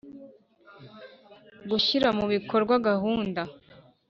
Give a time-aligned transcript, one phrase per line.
[1.69, 3.41] Gushyira mu bikorwa gahunda